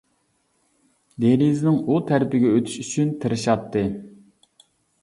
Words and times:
دېرىزىنىڭ 1.25 1.77
ئۇ 1.83 1.99
تەرىپىگە 2.09 2.55
ئۆتۈش 2.55 2.79
ئۈچۈن 2.87 3.13
تىرىشاتتى. 3.23 3.87